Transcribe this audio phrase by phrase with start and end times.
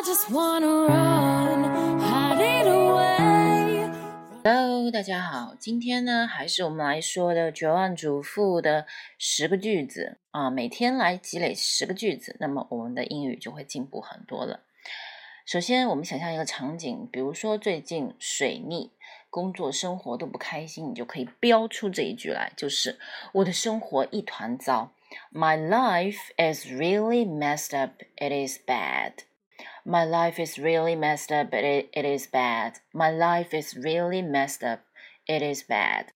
[0.00, 2.00] I just wanna run,
[4.42, 8.86] Hello，大家好，今天呢还是我们来说的绝望主妇的
[9.18, 14.60] 十个句子啊，每天来积累十个句子，那么我们的英语就会进步很多了。
[15.44, 18.92] 首先，我们想象一个场景，比如说最近水逆，
[19.28, 22.98] 工作生活都不开心，你就可以标出这一句来，就是
[23.32, 24.92] 我的生活一团糟。
[25.30, 28.00] My life is really messed up.
[28.16, 29.12] It is bad.
[29.84, 32.74] My life is really messed up, but It it is bad.
[32.92, 34.82] My life is really messed up.
[35.26, 36.08] It is bad.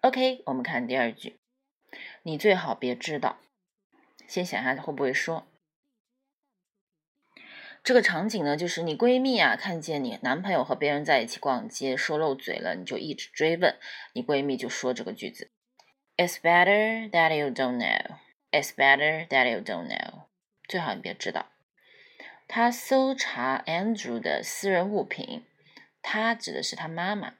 [0.00, 1.38] OK，我们看第二句。
[2.22, 3.38] 你最好别知道。
[4.26, 5.46] 先想下会不会说。
[7.84, 13.78] 这个场景呢，就是你闺蜜啊，看见你男朋友和别人在一起逛街，说漏嘴了，你就一直追问，
[14.14, 15.50] 你闺蜜就说这个句子。
[16.16, 18.16] It's better that you don't know.
[18.50, 20.24] It's better that you don't know.
[20.66, 21.46] 最好你别知道。
[22.47, 25.45] 他搜查 Andrew 的私人物品，
[26.01, 27.35] 他指的是他妈妈。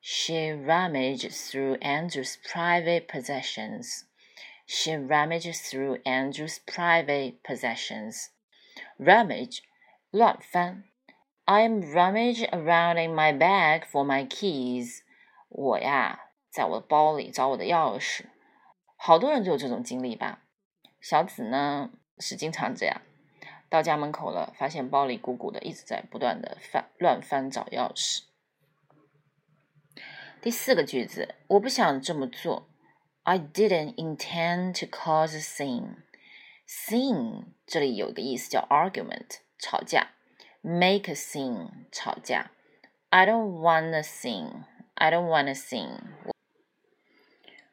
[0.00, 4.02] She rummaged through Andrew's private possessions.
[4.66, 8.26] She rummaged through Andrew's private possessions.
[8.98, 9.60] Rummage，
[10.10, 10.84] 乱翻。
[11.44, 15.00] I'm rummage around in my bag for my keys.
[15.48, 16.22] 我呀。
[16.48, 18.24] 在我的包里找我的钥匙，
[18.96, 20.42] 好多人都有这种经历吧？
[21.02, 23.02] 小紫呢是经常这样，
[23.71, 28.23] 到家门口了，发现包里鼓鼓的，一直在不断的翻乱翻找钥匙。
[30.41, 32.67] 第四个句子，我不想这么做。
[33.23, 36.03] I didn't intend to cause a scene.
[36.67, 40.09] Scene 这里有一个意思叫 argument，吵架。
[40.61, 42.51] Make a scene，吵架。
[43.09, 44.65] I don't want a scene.
[44.95, 46.01] I don't want a scene.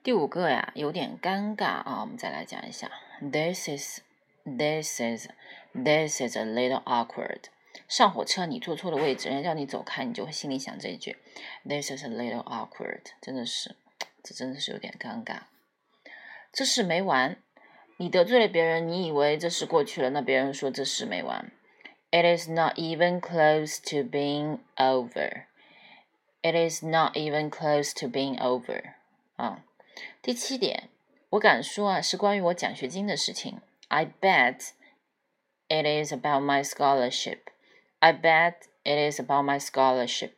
[0.05, 2.89] 第五个呀，有点尴尬啊，我们再来讲一下。
[3.21, 4.01] This is,
[4.45, 5.29] this is,
[5.75, 7.45] this is a little awkward。
[7.87, 11.17] 上火车你坐错了位置，人家叫你走开，你就会心里想这一句。
[11.65, 13.77] This is a little awkward，真的是，
[14.23, 15.43] 这真的是有点尴尬。
[16.53, 17.37] 这事没完，
[17.99, 21.53] 你得罪了别人，你以为这事过去了，那别人说这事没完。
[22.11, 25.45] It is not even close to being over.
[26.43, 28.95] It is not even close to being over。
[29.37, 29.63] 啊。
[30.23, 30.89] 第七点，
[31.31, 33.61] 我敢说啊，是关于我奖学金的事情。
[33.88, 34.74] I bet
[35.68, 37.50] it is about my scholarship.
[38.00, 40.34] I bet it is about my scholarship.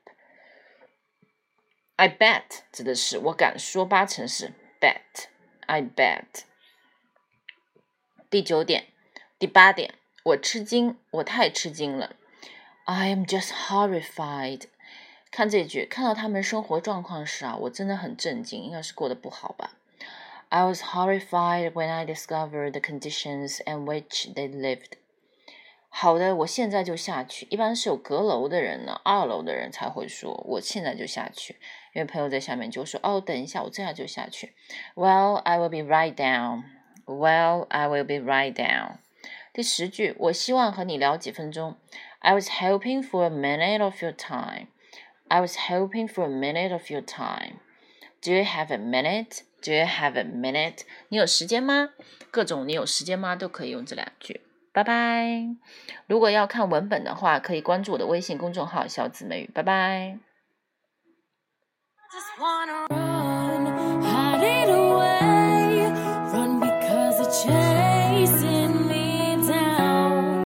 [1.95, 5.27] I bet 指的是我敢说八成是 bet.
[5.67, 6.43] I bet.
[8.29, 8.87] 第九点，
[9.39, 9.93] 第八点，
[10.23, 12.15] 我吃惊，我太吃惊了。
[12.83, 14.63] I am just horrified.
[15.31, 19.71] 看这句，看到他们生活状况时啊，我真的很震惊，应该是过得不好吧。
[20.49, 24.97] I was horrified when I discovered the conditions in which they lived。
[25.89, 27.47] 好的，我现在就下去。
[27.49, 31.55] 一般是有阁楼的人呢，二楼的人才会说我现在就下去，
[31.93, 34.53] 因为朋友在下面就说哦，等一下，我这样就下去。
[34.95, 36.63] Well, I will be right down.
[37.05, 38.97] Well, I will be right down.
[39.53, 41.77] 第十句，我希望和你聊几分钟。
[42.19, 44.67] I was hoping for a minute of your time.
[45.29, 47.59] I was hoping for a minute of your time.
[48.21, 49.43] Do you have a minute?
[49.62, 50.80] Do you have a minute?
[51.08, 51.90] 你有时间吗？
[52.30, 54.40] 各种你有时间吗都可以用这两句。
[54.72, 55.46] 拜拜。
[56.06, 59.50] 如果要看文本的话，可以关注我的微信公众号“小紫美语”。
[59.52, 60.18] 拜拜。